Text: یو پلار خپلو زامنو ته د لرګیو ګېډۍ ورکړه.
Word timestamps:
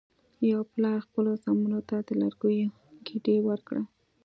یو 0.51 0.59
پلار 0.71 0.97
خپلو 1.07 1.31
زامنو 1.43 1.79
ته 1.89 1.97
د 2.07 2.09
لرګیو 2.21 2.75
ګېډۍ 3.05 3.37
ورکړه. 3.47 3.81